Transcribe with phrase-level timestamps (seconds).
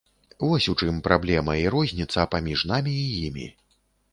[0.45, 3.47] Вось у чым праблема і розніца паміж намі і імі.